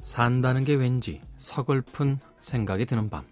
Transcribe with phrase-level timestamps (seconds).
[0.00, 3.26] 산다는 게 왠지 서글픈 생각이 드는 밤.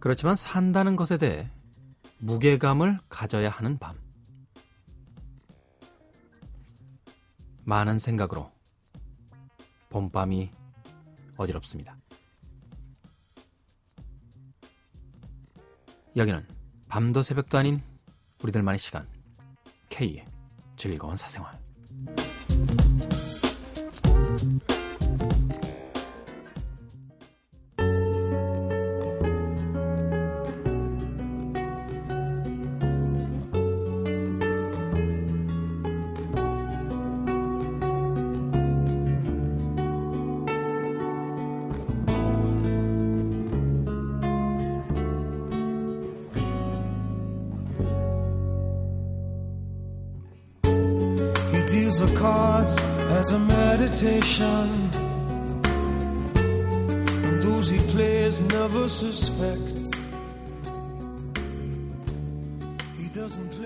[0.00, 1.48] 그렇지만 산다는 것에 대해
[2.18, 3.96] 무게감을 가져야 하는 밤.
[7.64, 8.50] 많은 생각으로
[9.90, 10.50] 봄밤이
[11.42, 11.96] 어지럽습니다.
[16.16, 16.46] 여기는
[16.88, 17.82] 밤도 새벽도 아닌
[18.42, 19.08] 우리들만의 시간.
[19.88, 20.26] K의
[20.76, 21.58] 즐거운 사생활.
[52.00, 52.76] Of cards
[53.18, 54.90] as a meditation.
[57.26, 59.78] And those he plays never suspect.
[62.96, 63.61] He doesn't play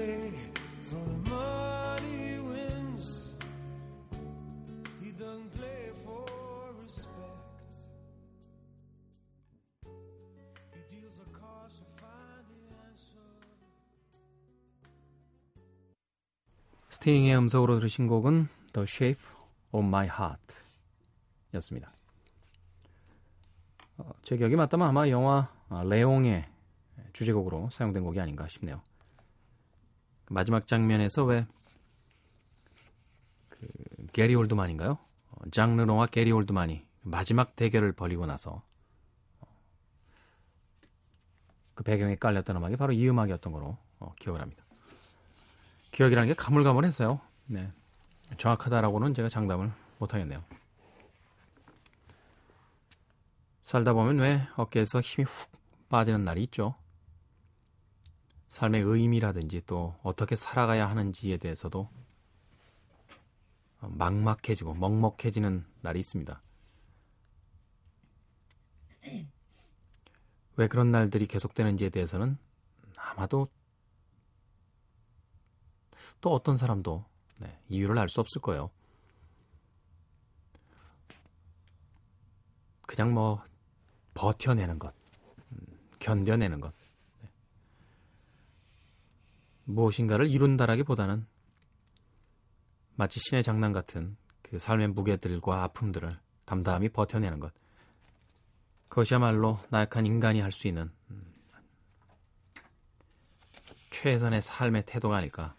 [17.07, 19.23] 스팅의 음성으로 들으신 곡은 The Shape
[19.71, 20.55] of My Heart
[21.55, 21.93] 였습니다.
[23.97, 26.49] 어, 제 기억이 맞다면 아마 영화 아, 레옹의
[27.13, 28.81] 주제곡으로 사용된 곡이 아닌가 싶네요.
[30.25, 31.47] 그 마지막 장면에서 왜
[33.51, 33.69] 그,
[34.13, 34.99] 게리 올드만인가요?
[35.31, 38.65] 어, 장 르노와 게리 올드만이 마지막 대결을 벌이고 나서
[39.43, 39.47] 어,
[41.75, 44.66] 그 배경에 깔렸던 음악이 바로 이 음악이었던 거로 어, 기억을 합니다.
[45.97, 47.23] 기억이라는 게 가물가물했어요.
[47.47, 47.73] 네.
[48.37, 50.45] 정확하다라고는 제가 장담을 못하겠네요.
[53.63, 55.51] 살다 보면 왜 어깨에서 힘이 훅
[55.89, 56.75] 빠지는 날이 있죠.
[58.51, 61.89] 삶의 의미라든지 또 어떻게 살아가야 하는지에 대해서도
[63.81, 66.43] 막막해지고 먹먹해지는 날이 있습니다.
[70.57, 72.37] 왜 그런 날들이 계속되는지에 대해서는
[72.97, 73.49] 아마도
[76.21, 77.05] 또 어떤 사람도
[77.39, 78.71] 네, 이유를 알 수 없을 거예요.
[82.87, 83.43] 그냥 뭐
[84.15, 84.95] 버텨내는 것,
[85.53, 85.59] 음,
[85.99, 86.73] 견뎌내는 것,
[87.21, 87.29] 네.
[89.65, 91.27] 무엇인가를 이룬다라기보다는
[92.95, 97.53] 마치 신의 장난 같은 그 삶의 무게들과 아픔들을 담담히 버텨내는 것.
[98.89, 101.35] 그것이야말로 나약한 인간이 할 수 있는 음,
[103.91, 105.55] 최선의 삶의 태도가 아닐까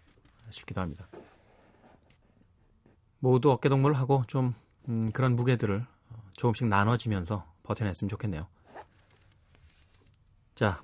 [0.49, 1.07] 싶기도 합니다.
[3.19, 4.53] 모두 어깨동무를 하고 좀
[4.87, 5.85] 음, 그런 무게들을
[6.33, 8.47] 조금씩 나눠지면서 버텨냈으면 좋겠네요.
[10.55, 10.81] 자,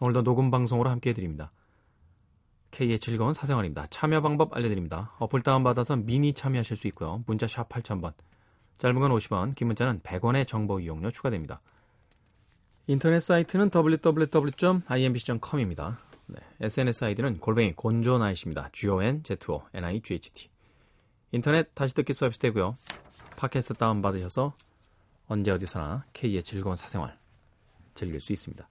[0.00, 1.50] 오늘도 녹음 방송으로 함께 해드립니다.
[2.70, 3.86] K의 즐거운 사생활입니다.
[3.86, 5.14] 참여 방법 알려드립니다.
[5.18, 7.24] 어플 다운받아서 미니 참여하실 수 있고요.
[7.26, 8.12] 문자 샵 8000번,
[8.76, 11.62] 짧은 건 50원, 긴 문자는 100원의 정보 이용료 추가됩니다.
[12.86, 15.98] 인터넷 사이트는 www.imbc.com입니다.
[16.28, 18.68] 네, SNS 아이디는 골뱅이 곤조나이십니다.
[18.72, 20.50] G-O-N-Z-O-N-I-G-H-T
[21.32, 22.76] 인터넷 다시 듣기 서비스 되고요.
[23.36, 24.54] 팟캐스트 다운받으셔서
[25.26, 27.18] 언제 어디서나 K의 즐거운 사생활
[27.94, 28.68] 즐길 수 있습니다.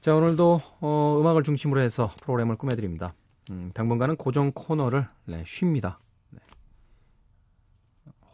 [0.00, 3.14] 자 오늘도 어, 음악을 중심으로 해서 프로그램을 꾸며드립니다.
[3.50, 5.98] 음, 당분간은 고정 코너를 네, 쉽니다.
[6.30, 6.38] 네.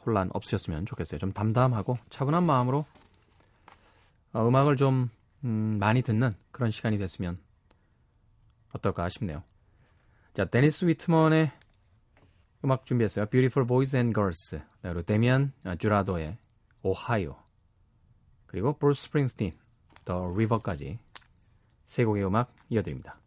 [0.04, 1.18] 혼란 없으셨으면 좋겠어요.
[1.18, 2.84] 좀 담담하고 차분한 마음으로
[4.34, 5.08] 어, 음악을 좀
[5.44, 7.38] 음, 많이 듣는 그런 시간이 됐으면
[8.72, 9.42] 어떨까 싶네요.
[10.34, 11.52] 자, 데니슨 위트머의
[12.64, 13.26] 음악 준비했어요.
[13.26, 14.56] Beautiful Boys and Girls.
[14.56, 16.38] 네, 그리고 데미안 주라도의
[16.82, 17.36] 오하이오.
[18.46, 19.58] 그리고 브루스 스프링스틴,
[20.04, 20.98] The River까지
[21.86, 23.18] 세 곡의 음악 이어드립니다.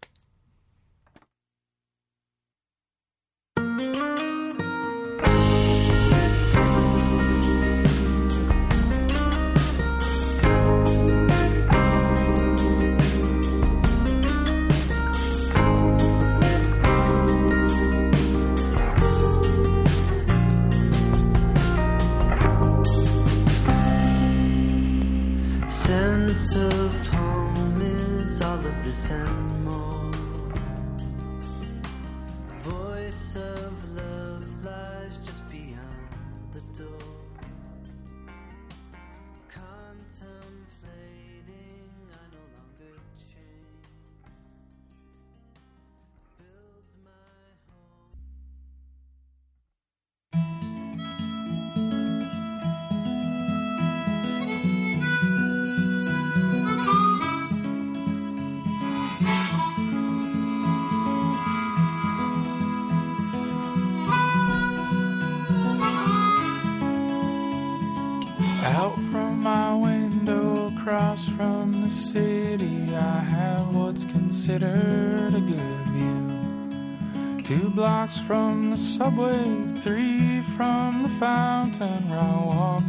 [74.45, 77.41] Considered a good view.
[77.43, 79.43] Two blocks from the subway,
[79.79, 82.83] three from the fountain where I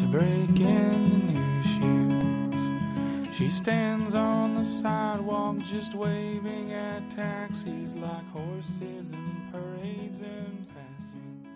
[0.00, 1.62] to break in new
[3.20, 3.36] shoes.
[3.36, 11.46] She stands on the sidewalk just waving at taxis like horses and parades in passing.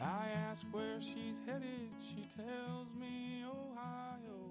[0.00, 4.43] I ask where she's headed, she tells me Ohio.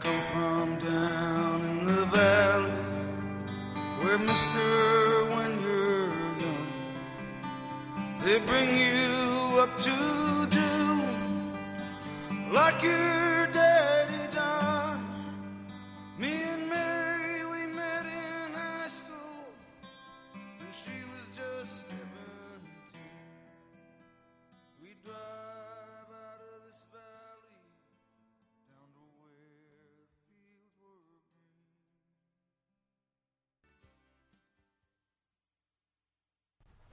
[0.00, 2.70] Come from down in the valley
[4.00, 6.08] where, mister, when you're
[6.44, 6.68] young,
[8.22, 11.02] they bring you up to do
[12.52, 13.17] like your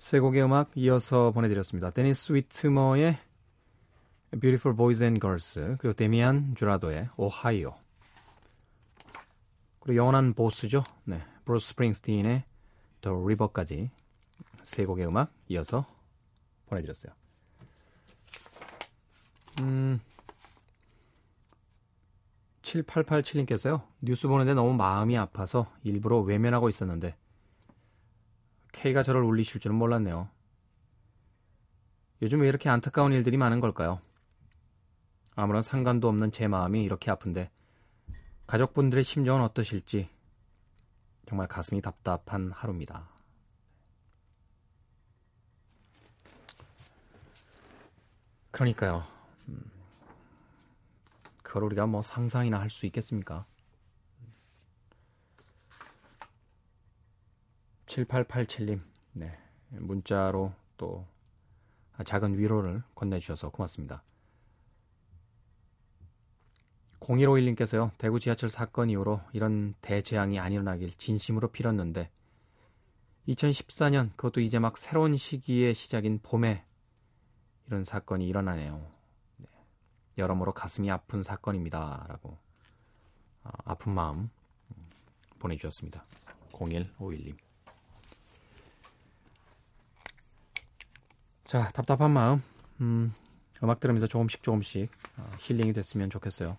[0.05, 1.89] 세 곡의 음악 이어서 보내드렸습니다.
[1.89, 3.17] 데니슨 위트머의
[4.39, 7.73] Beautiful Boys and Girls 그리고 데미안 주라도의 오하이오
[9.79, 10.83] 그리고 영원한 보스죠.
[11.05, 12.43] 네, 브루스 스프링스틴의
[13.01, 13.89] The River까지
[14.61, 15.87] 세 곡의 음악 이어서
[16.67, 17.11] 보내드렸어요.
[19.61, 19.99] 음,
[22.61, 23.81] 7887님께서요.
[24.01, 27.15] 뉴스 보는데 너무 마음이 아파서 일부러 외면하고 있었는데
[28.85, 30.29] K가 저를 울리실 줄은 몰랐네요.
[32.21, 33.99] 요즘 왜 이렇게 안타까운 일들이 많은 걸까요?
[35.35, 37.49] 아무런 상관도 없는 제 마음이 이렇게 아픈데
[38.45, 40.07] 가족분들의 심정은 어떠실지
[41.27, 43.09] 정말 가슴이 답답한 하루입니다.
[48.51, 49.03] 그러니까요.
[49.47, 49.71] 음,
[51.41, 53.47] 그걸 우리가 뭐 상상이나 할 수 있겠습니까?
[57.95, 58.81] 7887님,
[59.13, 59.37] 네.
[59.69, 61.05] 문자로 또
[62.03, 64.03] 작은 위로를 건네주셔서 고맙습니다.
[66.99, 72.09] 0151님께서요, 대구 지하철 사건 이후로 이런 대재앙이 안 일어나길 진심으로 빌었는데,
[73.29, 76.65] 2014년, 그것도 이제 막 새로운 시기의 시작인 봄에
[77.67, 78.91] 이런 사건이 일어나네요.
[79.37, 79.47] 네.
[80.17, 82.05] 여러모로 가슴이 아픈 사건입니다.
[82.09, 82.37] 라고,
[83.43, 84.89] 아, 아픈 마음 음,
[85.39, 86.05] 보내주셨습니다.
[86.51, 87.44] 0151님.
[91.45, 92.41] 자, 답답한 마음,
[92.81, 93.13] 음,
[93.61, 96.57] 음악 들으면서 조금씩 조금씩 어, 힐링이 됐으면 좋겠어요.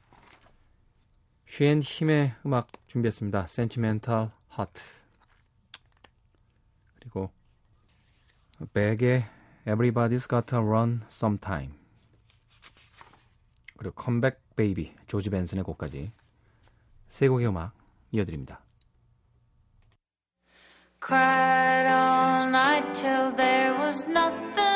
[1.47, 3.47] 슈앤 힘의 음악 준비했습니다.
[3.49, 4.83] Sentimental Heart.
[7.01, 7.31] 그리고
[8.73, 9.27] 백의
[9.67, 11.75] Everybody's Gotta Run Sometime.
[13.77, 16.13] 그리고 Comeback Baby, 조지 벤슨의 곡까지
[17.09, 17.73] 세 곡의 음악
[18.13, 18.63] 이어드립니다.
[21.05, 24.76] Cried all night till there was nothing.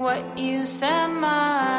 [0.00, 1.69] What you said, my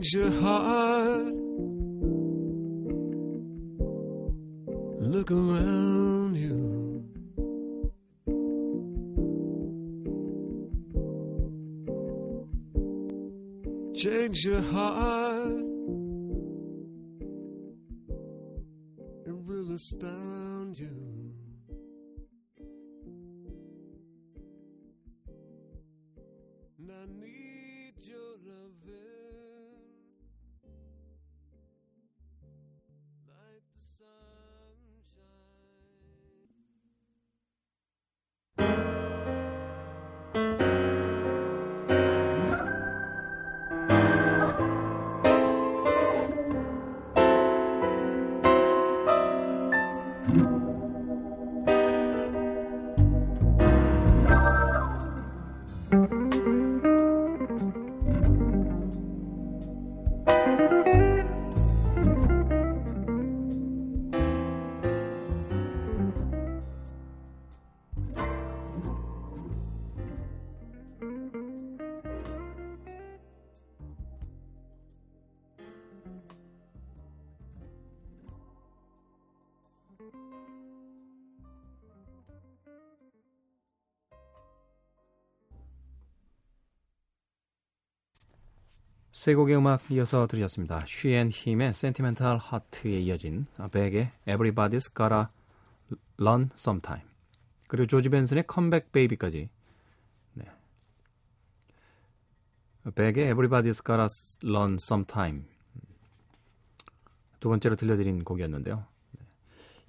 [0.00, 1.34] change your heart.
[5.00, 7.04] Look around you.
[13.94, 15.66] Change your heart.
[19.26, 21.09] It will astound you.
[89.20, 90.82] 세 곡의 음악 이어서 들으셨습니다.
[90.86, 95.26] She & Him의 Sentimental Heart에 이어진 벡의 Everybody's Gotta
[96.18, 97.06] Learn Sometime
[97.68, 99.50] 그리고 조지 벤슨의 Come Back Baby까지
[100.32, 100.44] 네.
[102.94, 104.06] 벡의 Everybody's Gotta
[104.42, 105.44] Learn Sometime
[107.40, 108.86] 두 번째로 들려드린 곡이었는데요.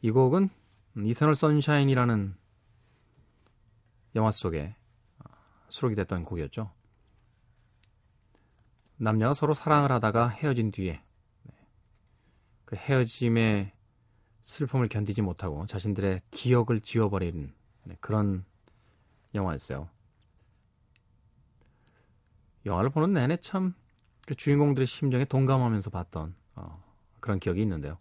[0.01, 0.50] 이 곡은
[1.05, 2.35] 이터널 선샤인이라는
[4.15, 4.75] 영화 속에
[5.69, 6.80] 수록이 됐던 곡이었죠.
[9.03, 11.01] 남녀가 서로 사랑을 하다가 헤어진 뒤에
[12.65, 13.72] 그 헤어짐의
[14.41, 17.53] 슬픔을 견디지 못하고 자신들의 기억을 지워버리는
[18.00, 18.46] 그런
[19.34, 19.89] 영화였어요.
[22.65, 23.81] 영화를 보는 내내 참
[24.31, 26.84] 그 주인공들의 심정에 동감하면서 봤던 어,
[27.20, 27.98] 그런 기억이 있는데요.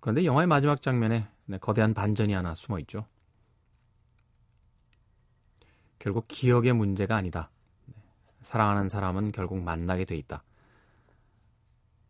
[0.00, 3.06] 그런데 영화의 마지막 장면에 네, 거대한 반전이 하나 숨어 있죠.
[5.98, 7.50] 결국 기억의 문제가 아니다.
[8.46, 10.44] 사랑하는 사람은 결국 만나게 돼 있다.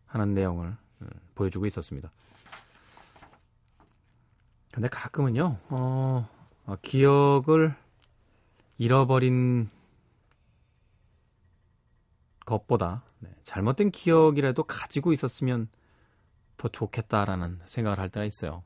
[0.05, 2.11] 하는 내용을 음, 보여주고 있었습니다.
[4.71, 6.29] 근데 가끔은요, 어,
[6.67, 7.75] 어, 기억을
[8.77, 9.71] 잃어버린
[12.45, 15.71] 것보다 네, 잘못된 기억이라도 가지고 있었으면
[16.59, 18.63] 더 좋겠다라는 생각을 할 때가 있어요.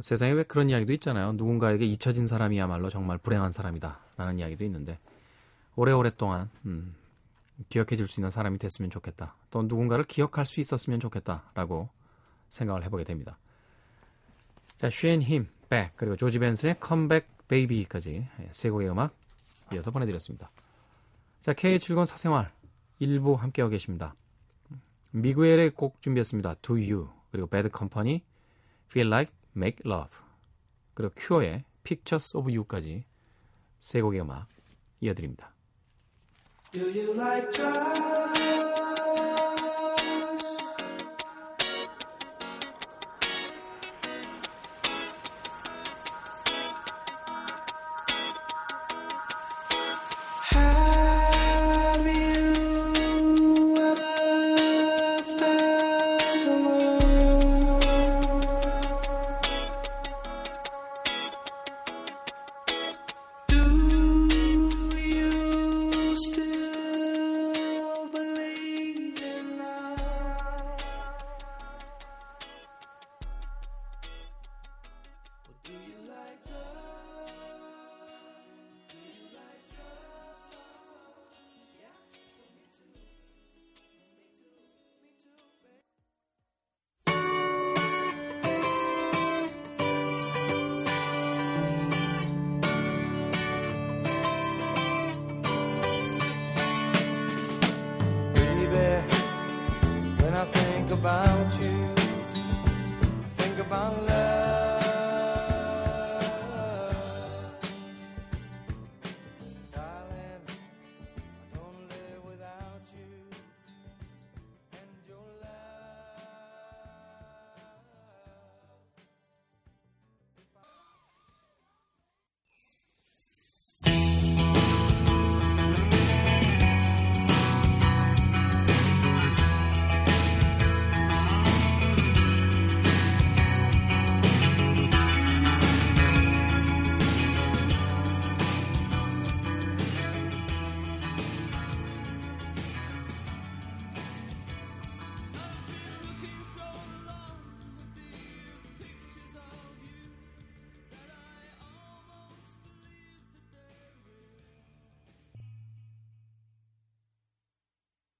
[0.00, 1.32] 세상에 왜 그런 이야기도 있잖아요.
[1.32, 3.98] 누군가에게 잊혀진 사람이야말로 정말 불행한 사람이다.
[4.16, 4.98] 라는 이야기도 있는데,
[5.76, 6.94] 오래오랫동안, 음,
[7.68, 9.34] 기억해 줄수 있는 사람이 됐으면 좋겠다.
[9.50, 11.50] 또 누군가를 기억할 수 있었으면 좋겠다.
[11.54, 11.88] 라고
[12.50, 13.38] 생각을 해보게 됩니다.
[14.76, 19.14] 자, 쉐인 힘, 백, 그리고 조지 벤슨의 컴백 베이비까지 세 곡의 음악
[19.72, 20.50] 이어서 보내드렸습니다.
[21.40, 22.52] 자, K의 즐거운 사생활
[23.00, 24.14] 일부 함께하고 계십니다.
[25.10, 26.56] 미구엘의 곡 준비했습니다.
[26.62, 28.22] Do You, 그리고 Bad Company,
[28.86, 30.10] Feel Like Make Love
[30.94, 33.04] 그리고 큐어의 Pictures of You까지
[33.80, 34.46] 세 곡의 음악
[35.00, 35.52] 이어드립니다.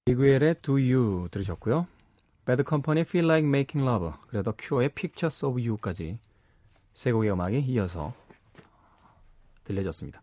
[0.09, 1.87] 미구엘의 Do You 들으셨고요.
[2.45, 6.19] Bad Company의 Feel Like Making Love, 그리고 큐어의 Pictures of You까지
[6.95, 8.15] 세 곡의 음악이 이어서
[9.65, 10.21] 들려졌습니다.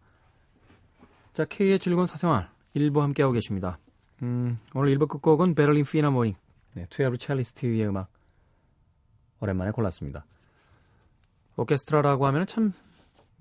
[1.34, 3.78] 자, K의 즐거운 사생활 1부 함께하고 계십니다.
[4.22, 6.34] 음, 오늘 1부 끝곡은 베를린 필하모닉,
[6.74, 8.08] 네, Twelve Cellist의 음악
[9.40, 10.24] 오랜만에 골랐습니다.
[11.56, 12.72] 오케스트라라고 하면 참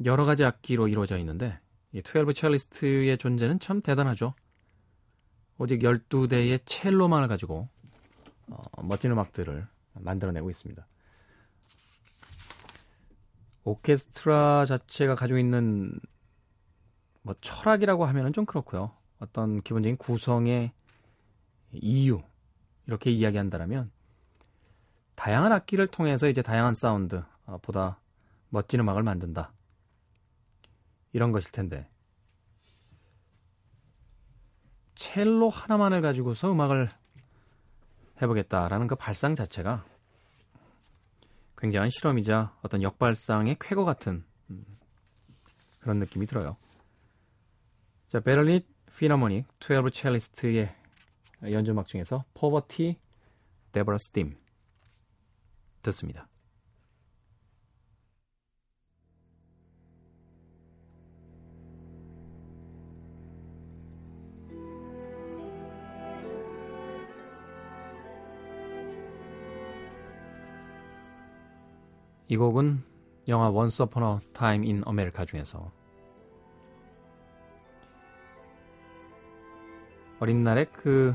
[0.06, 1.58] 여러 가지 악기로 이루어져 있는데
[1.96, 4.36] 이12 첼리스트의 존재는 참 대단하죠.
[5.58, 7.70] 오직 12대의 첼로만을 가지고
[8.48, 10.86] 어, 멋진 음악들을 만들어내고 있습니다.
[13.64, 16.00] 오케스트라 자체가 가지고 있는
[17.22, 18.92] 뭐 철학이라고 하면은 좀 그렇고요.
[19.20, 20.72] 어떤 기본적인 구성의
[21.72, 22.22] 이유
[22.86, 23.92] 이렇게 이야기한다라면
[25.16, 28.00] 다양한 악기를 통해서 이제 다양한 사운드 어, 보다
[28.50, 29.52] 멋진 음악을 만든다.
[31.14, 31.88] 이런 것일 텐데
[34.96, 36.90] 첼로 하나만을 가지고서 음악을
[38.22, 39.86] 해보겠다라는 그 발상 자체가
[41.58, 44.66] 굉장한 실험이자 어떤 역발상의 쾌거 같은 음,
[45.80, 46.58] 그런 느낌이 들어요.
[48.08, 48.62] 자, 베를린
[48.98, 50.74] 피나모닉 12 첼리스트의
[51.44, 52.98] 연주음악 중에서 포버티
[53.72, 54.38] 데버라 스팀
[55.82, 56.28] 듣습니다.
[72.28, 72.84] 이 곡은
[73.28, 75.72] 영화 Once Upon a Time in America 중에서
[80.20, 81.14] 어린 날에 그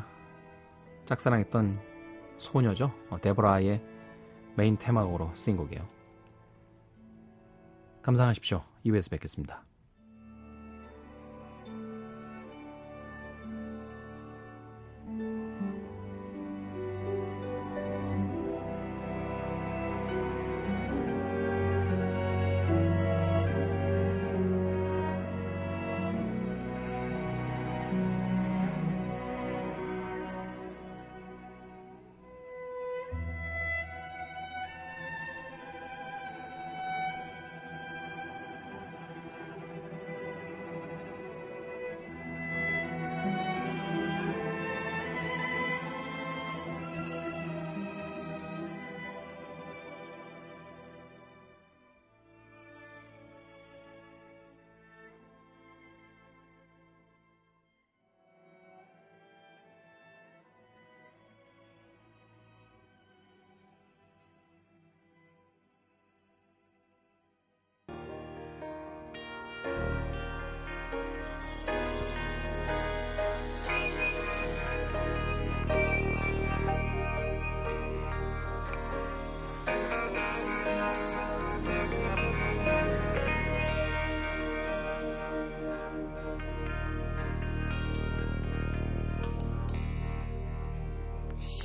[1.06, 1.80] 짝사랑했던
[2.36, 2.92] 소녀죠.
[3.08, 3.82] 어, 데보라의
[4.56, 5.88] 메인 테마곡으로 쓰인 곡이에요.
[8.02, 8.62] 감상하십시오.
[8.84, 9.64] 2부에서 뵙겠습니다.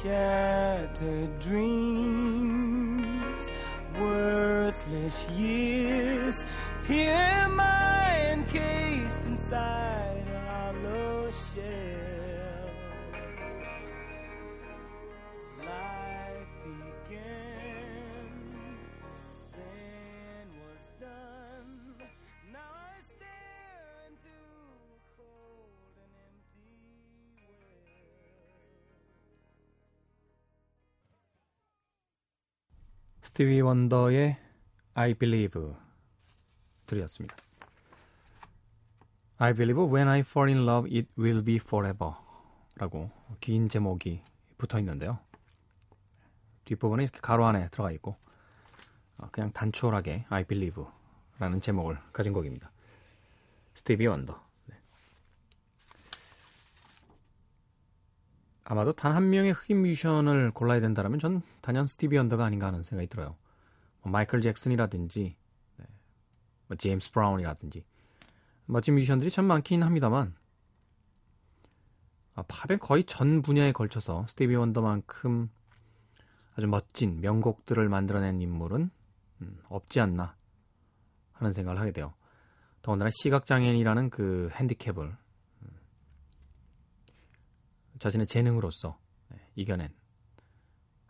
[0.05, 1.74] shattered dream.
[33.25, 34.37] 스티비 원더의
[34.93, 35.73] I Believe
[36.85, 37.35] 들이었습니다.
[39.39, 42.13] I believe when I fall in love it will be forever
[42.75, 43.09] 라고
[43.39, 44.21] 긴 제목이
[44.59, 45.17] 붙어 있는데요.
[46.65, 48.15] 뒷부분에 이렇게 가로 안에 들어가 있고
[49.17, 50.83] 어, 그냥 단촐하게 I believe
[51.39, 52.69] 라는 제목을 가진 곡입니다.
[53.73, 54.39] 스티비 원더
[58.65, 63.07] 아마도 단 한 명의 흑인 뮤지션을 골라야 된다면 전 단연 스티비 원더가 아닌가 하는 생각이
[63.07, 63.35] 들어요.
[64.01, 65.35] 뭐 마이클 잭슨이라든지
[65.77, 65.85] 네,
[66.67, 67.85] 뭐 제임스 브라운이라든지
[68.65, 70.35] 멋진 뮤지션들이 참 많긴 합니다만
[72.33, 75.49] 아, 팝의 거의 전 분야에 걸쳐서 스티비 원더만큼
[76.55, 78.89] 아주 멋진 명곡들을 만들어낸 인물은
[79.41, 80.35] 음, 없지 않나
[81.33, 82.13] 하는 생각을 하게 돼요.
[82.81, 85.17] 더군다나 시각장애인이라는 그 핸디캡을 음,
[87.99, 88.97] 자신의 재능으로서
[89.29, 89.89] 네, 이겨낸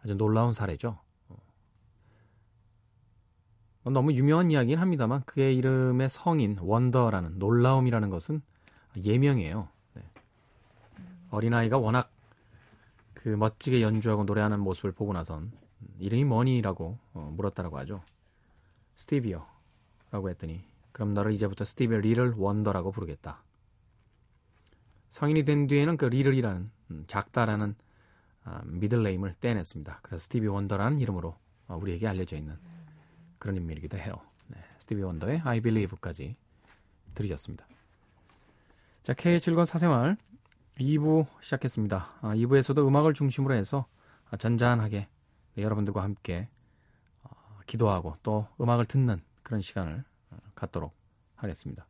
[0.03, 0.99] 아주 놀라운 사례죠.
[3.83, 8.41] 어, 너무 유명한 이야기긴 합니다만 그의 이름의 성인 원더라는 놀라움이라는 것은
[8.97, 9.67] 예명이에요.
[9.93, 10.03] 네.
[11.29, 12.11] 어린아이가 워낙
[13.13, 15.51] 그 멋지게 연주하고 노래하는 모습을 보고 나선
[15.99, 18.01] 이름이 뭐니라고 어, 물었다라고 하죠.
[18.95, 19.45] 스티비요.
[20.11, 23.43] 라고 했더니 그럼 너를 이제부터 스티비 리를 원더라고 부르겠다.
[25.09, 26.71] 성인이 된 뒤에는 그 Little이라는 음,
[27.07, 27.75] 작다라는
[28.43, 29.99] 아, middle name을 떼냈습니다.
[30.03, 31.33] 그래서 스티비 원더라는 이름으로
[31.67, 32.57] 어, 우리에게 알려져 있는
[33.39, 34.13] 그런 인물이기도 해요.
[34.49, 36.35] 네, 스티비 원더의 I Believe까지
[37.15, 37.65] 들으셨습니다.
[39.01, 40.17] 자, K의 즐거운 사생활
[40.77, 42.09] 2부 시작했습니다.
[42.21, 43.87] 아, 2부에서도 음악을 중심으로 해서
[44.37, 45.07] 잔잔하게
[45.55, 46.47] 네, 여러분들과 함께
[47.23, 47.29] 어,
[47.65, 50.93] 기도하고 또 음악을 듣는 그런 시간을 어, 갖도록
[51.35, 51.87] 하겠습니다.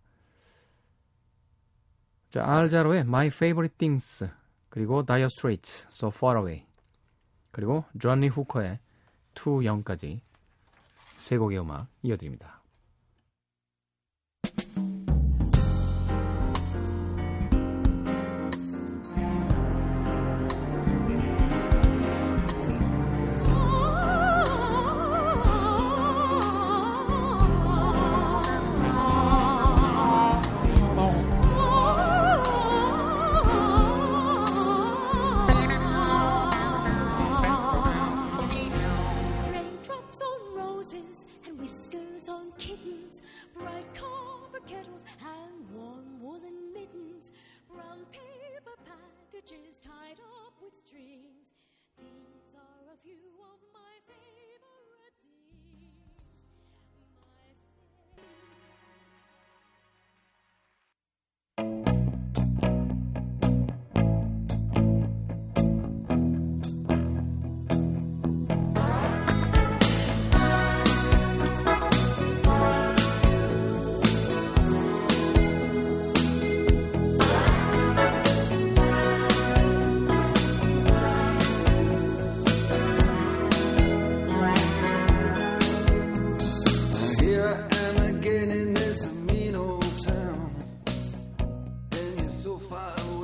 [2.30, 4.30] 자, 알자로의 My Favorite Things
[4.76, 6.66] 그리고 Dire Straits So Far Away
[7.52, 8.80] 그리고 조니 후커의
[9.34, 10.22] Too Young까지
[11.18, 12.62] 세 곡의 음악 이어드립니다.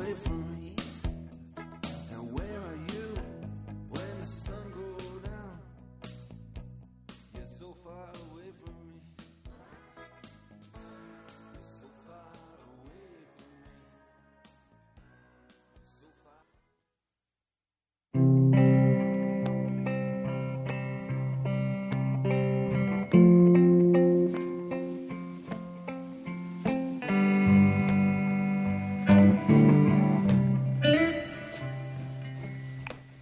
[0.02, 0.51] Away from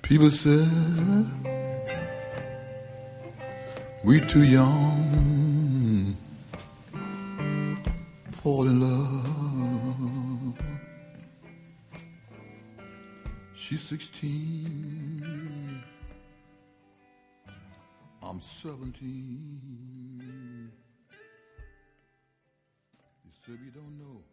[0.09, 0.65] People say
[4.03, 6.17] we too young
[8.31, 10.57] fall in love.
[13.53, 15.83] She's sixteen.
[18.23, 20.71] I'm seventeen.
[23.23, 24.23] You said we don't know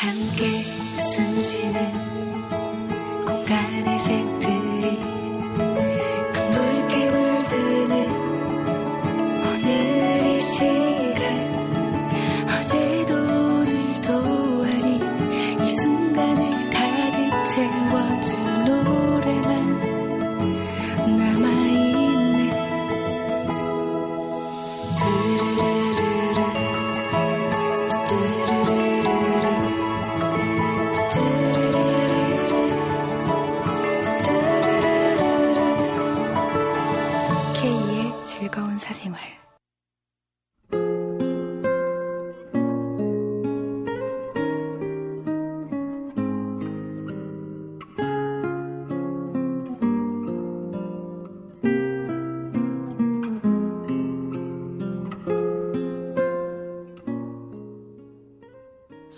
[0.00, 0.62] 함께
[0.98, 1.92] 숨 쉬는
[3.26, 4.29] 공간의 색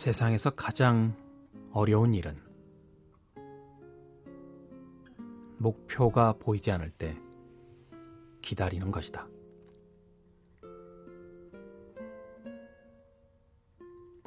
[0.03, 1.15] 세상에서 가장
[1.71, 2.37] 어려운 일은
[5.59, 7.17] 목표가 보이지 않을 때
[8.41, 9.29] 기다리는 것이다.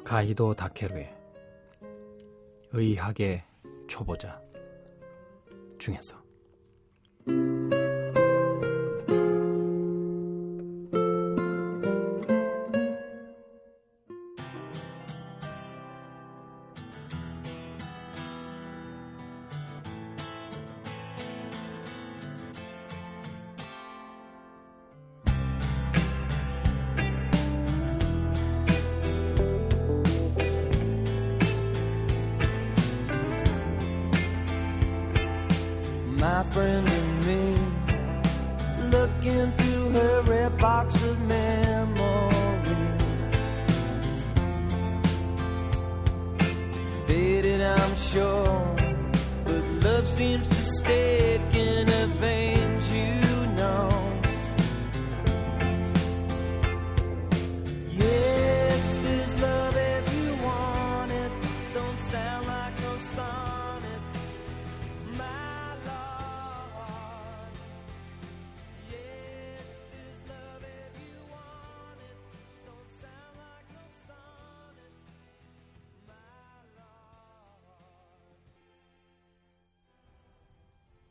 [0.02, 1.14] 가이도 다케루의
[2.72, 3.44] 의학의
[3.86, 4.40] 초보자
[5.78, 6.25] 중에서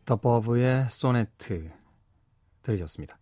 [0.05, 1.71] 더 버브의 소네트
[2.61, 3.17] 들으셨습니다.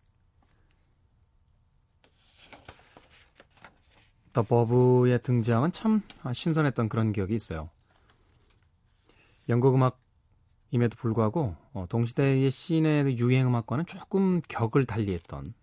[4.34, 6.02] 더 버브의 등장은 참
[6.34, 7.70] 신선했던 그런 기억이 있어요.
[9.48, 15.54] 영국 음악임에도 불구하고 어, 동시대의 시인의 유행 음악과는 조금 격을 달리했던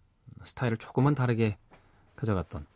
[0.44, 1.59] 스타일을 조금은 다르게
[2.16, 2.66] 가져갔던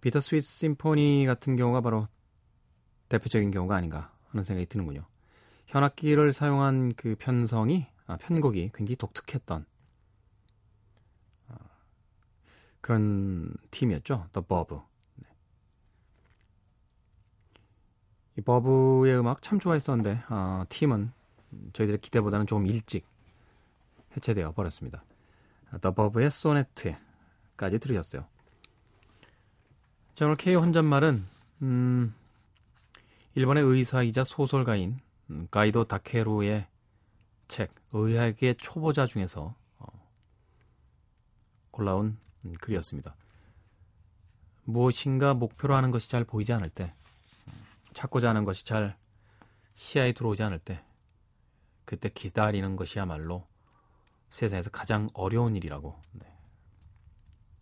[0.00, 2.08] 비터 스위스 심포니 같은 경우가 바로
[3.08, 5.04] 대표적인 경우가 아닌가 하는 생각이 드는군요.
[5.68, 9.66] 현악기를 사용한 그 편성이 아, 편곡이 굉장히 독특했던
[11.48, 11.56] 아,
[12.80, 14.28] 그런 팀이었죠.
[14.32, 14.76] The Bob.
[15.16, 15.28] 네.
[18.38, 21.12] 이 버브의 음악 참 좋아했었는데 아, 팀은
[21.74, 23.06] 저희들의 기대보다는 조금 일찍
[24.16, 25.02] 해체되어 버렸습니다.
[25.82, 28.26] The Bob의 소네트까지 들으셨어요.
[30.14, 31.26] 자, 오늘 K 혼잣말은
[31.60, 32.14] 음,
[33.34, 35.07] 일본의 의사이자 소설가인 음,
[35.50, 36.66] 가이도 다케루의
[37.48, 39.86] 책 의학의 초보자 중에서 어,
[41.70, 43.14] 골라온 음, 글이었습니다.
[44.64, 46.94] 무엇인가 목표로 하는 것이 잘 보이지 않을 때,
[47.46, 47.52] 음,
[47.94, 48.96] 찾고자 하는 것이 잘
[49.74, 50.84] 시야에 들어오지 않을 때,
[51.84, 53.46] 그때 기다리는 것이야말로
[54.30, 56.26] 세상에서 가장 어려운 일이라고 네.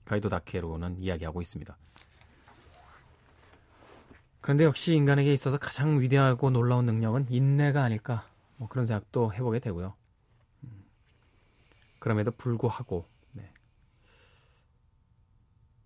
[0.04, 1.76] 가이도 다케루는 이야기하고 있습니다.
[4.46, 9.96] 그런데 역시 인간에게 있어서 가장 위대하고 놀라운 능력은 인내가 아닐까 뭐 그런 생각도 해보게 되고요.
[10.62, 10.84] 음.
[11.98, 13.52] 그럼에도 불구하고 네.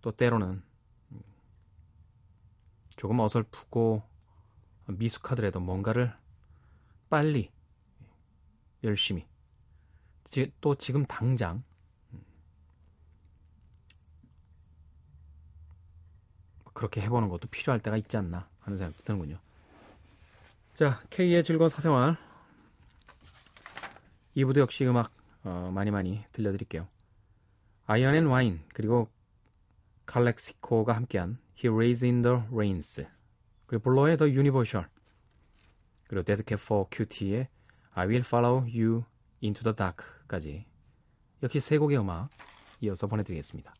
[0.03, 0.63] 또 때로는
[1.13, 1.23] 음,
[2.99, 4.03] 조금 어설프고
[4.89, 6.13] 미숙하더라도 뭔가를
[7.09, 7.49] 빨리
[8.85, 9.27] 열심히
[10.61, 11.63] 또 지금 당장
[12.13, 12.23] 음,
[16.75, 19.39] 그렇게 해보는 것도 필요할 때가 있지 않나 하는 생각도 드는군요.
[20.75, 22.17] 자, K의 즐거운 사생활
[24.37, 25.13] 2부도 역시 음악
[25.45, 26.87] 어, 많이 많이 들려드릴게요.
[27.87, 29.11] 아이언 앤 와인 그리고
[30.07, 33.07] 칼렉시코가 함께한 He Lays in the Reins
[33.67, 34.87] 그리고 블러의 The Universal
[36.09, 37.49] 그리고 Deadcat for Cutie의
[37.93, 39.05] I Will Follow You
[39.43, 40.65] Into the Dark까지
[41.43, 42.31] 역시 세 곡의 음악
[42.81, 43.75] 이어서 보내드리겠습니다.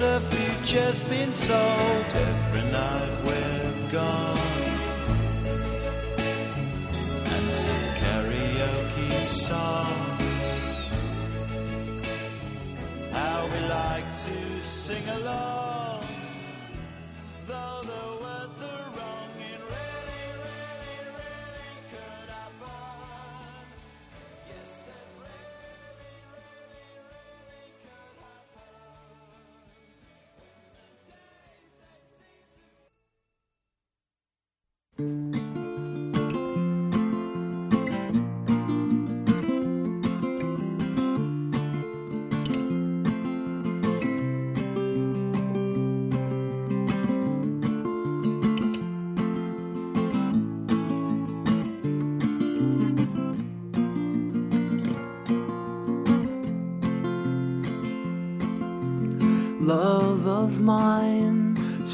[0.00, 4.38] The future's been sold every night we're gone.
[7.34, 10.00] And some karaoke songs.
[13.12, 15.49] how we like to sing along.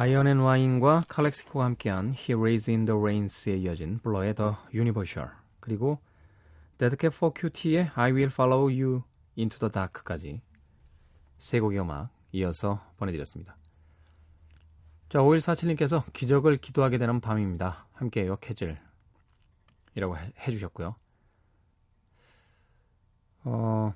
[0.00, 5.28] 아이언 앤 와인과 칼렉시코가 함께한 He Lays in the Reins에 이어진 블러의 The Universal
[5.60, 5.98] 그리고
[6.78, 9.02] Death Cab for Cutie의 I Will Follow You
[9.36, 10.40] Into the Dark까지
[11.36, 13.54] 세 곡의 음악 이어서 보내드렸습니다.
[15.10, 17.86] 자, 5147님께서 기적을 기도하게 되는 밤입니다.
[17.92, 18.78] 함께해요, K즐.
[19.96, 20.96] 이라고 해, 해주셨고요.
[23.44, 23.94] 어,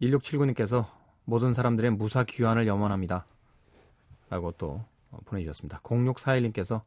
[0.00, 0.86] 1679님께서
[1.26, 3.26] 모든 사람들의 무사 귀환을 염원합니다.
[4.30, 4.88] 라고 또 어,
[5.24, 5.78] 보내주셨습니다.
[5.78, 6.82] 0641님께서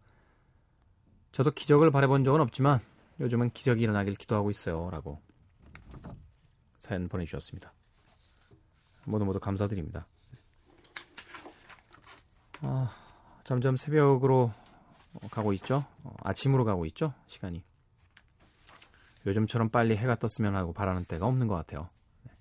[1.31, 2.79] 저도 기적을 바라본 적은 없지만
[3.19, 4.89] 요즘은 기적이 일어나길 기도하고 있어요.
[4.91, 5.21] 라고
[6.79, 7.73] 사연 보내주셨습니다.
[9.05, 10.07] 모두 모두 감사드립니다.
[12.63, 12.93] 아,
[13.43, 14.53] 점점 새벽으로
[15.31, 15.86] 가고 있죠.
[16.03, 17.13] 어, 아침으로 가고 있죠.
[17.27, 17.63] 시간이.
[19.25, 21.89] 요즘처럼 빨리 해가 떴으면 하고 바라는 때가 없는 것 같아요.
[22.23, 22.31] 네.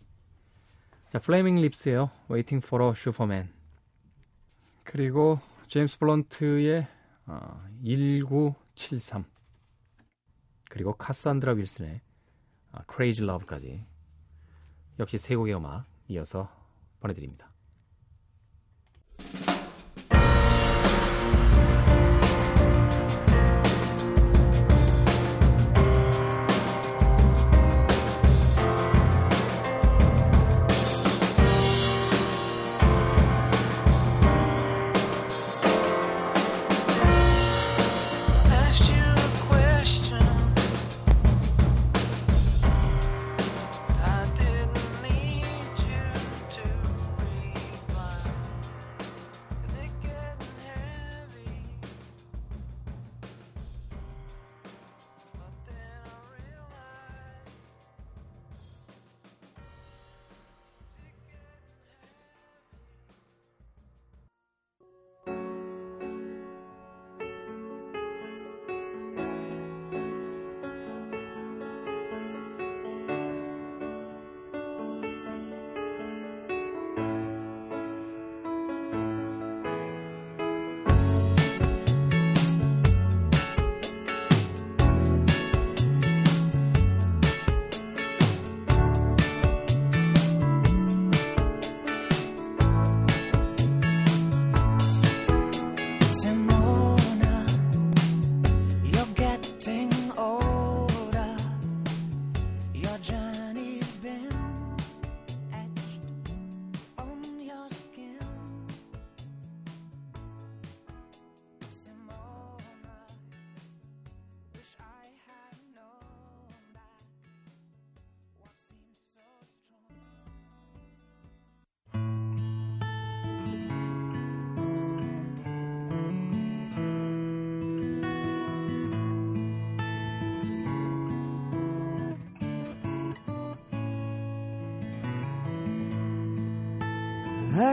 [1.11, 2.11] 자, 플레이밍 립스예요.
[2.31, 3.53] Waiting for a Superman.
[4.85, 5.41] 그리고
[5.71, 6.85] 제임스 블런트의
[7.27, 9.25] 어, 1973
[10.69, 12.01] 그리고 카산드라 윌슨의
[12.73, 13.85] 어, Crazy Love까지
[14.99, 16.51] 역시 세 곡의 음악 이어서
[16.99, 17.53] 보내드립니다.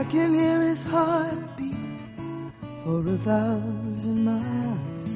[0.08, 1.76] Can hear his heartbeat
[2.82, 5.06] for a thousand miles.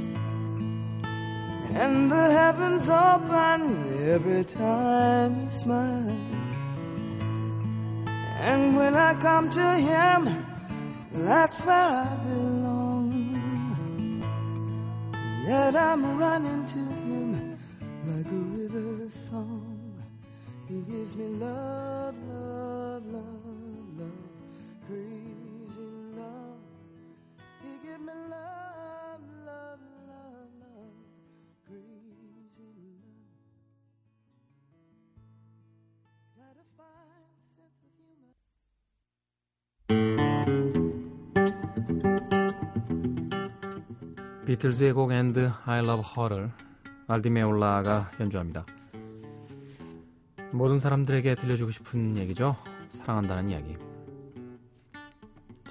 [1.74, 3.60] And the heavens open
[4.06, 6.12] every time he smiles.
[8.40, 10.44] And when I come to him,
[11.12, 13.12] that's where I belong.
[15.46, 17.58] Yet I'm running to him
[18.06, 20.02] like a river song.
[20.68, 23.41] He gives me love, love, love, love,
[24.92, 26.60] crazy love.
[27.62, 30.92] He gives me love, love, love, love,
[31.66, 33.24] crazy love.
[36.12, 38.36] He's got a fine sense of humor.
[44.46, 46.50] 비틀즈의 곡 앤드 I Love Her를
[47.08, 48.66] 알디메올라가 연주합니다.
[50.52, 52.56] 모든 사람들에게 들려주고 싶은 얘기죠.
[52.90, 53.78] 사랑한다는 이야기.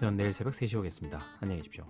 [0.01, 1.23] 저는 내일 새벽 3시에 오겠습니다.
[1.41, 1.85] 안녕히 계십시오.